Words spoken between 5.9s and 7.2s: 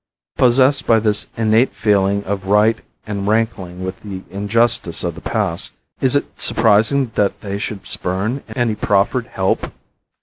is it surprising